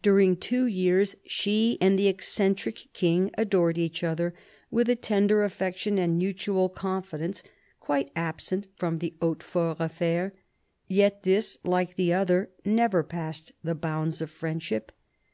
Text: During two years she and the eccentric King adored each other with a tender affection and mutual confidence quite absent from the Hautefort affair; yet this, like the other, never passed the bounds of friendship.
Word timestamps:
During 0.00 0.36
two 0.38 0.64
years 0.64 1.14
she 1.26 1.76
and 1.78 1.98
the 1.98 2.08
eccentric 2.08 2.86
King 2.94 3.30
adored 3.36 3.76
each 3.76 4.02
other 4.02 4.32
with 4.70 4.88
a 4.88 4.96
tender 4.96 5.44
affection 5.44 5.98
and 5.98 6.16
mutual 6.16 6.70
confidence 6.70 7.42
quite 7.78 8.10
absent 8.16 8.68
from 8.76 8.96
the 8.98 9.12
Hautefort 9.20 9.78
affair; 9.78 10.32
yet 10.86 11.22
this, 11.22 11.58
like 11.64 11.96
the 11.96 12.14
other, 12.14 12.48
never 12.64 13.02
passed 13.02 13.52
the 13.62 13.74
bounds 13.74 14.22
of 14.22 14.30
friendship. 14.30 14.90